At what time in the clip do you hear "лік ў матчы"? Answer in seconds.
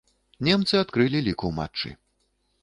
1.27-1.89